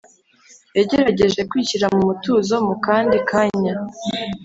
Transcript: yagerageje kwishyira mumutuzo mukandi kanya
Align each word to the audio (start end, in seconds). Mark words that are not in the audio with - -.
yagerageje 0.77 1.41
kwishyira 1.49 1.85
mumutuzo 1.93 2.55
mukandi 2.67 3.17
kanya 3.29 3.73